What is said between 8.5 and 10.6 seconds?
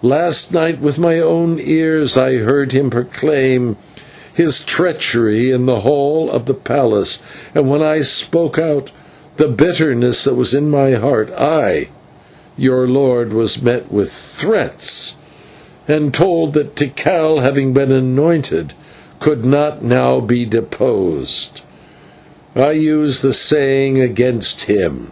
out the bitterness that was